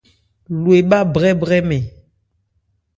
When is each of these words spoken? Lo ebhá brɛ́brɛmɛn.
Lo 0.61 0.69
ebhá 0.79 0.99
brɛ́brɛmɛn. 1.13 1.83